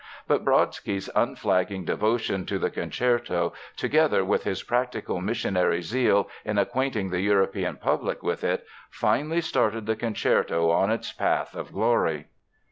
[0.27, 7.11] But Brodsky's unflagging devotion to the concerto, together with his practical missionary zeal in acquainting
[7.11, 12.29] the European public with it, finally started the concerto on its path of glory.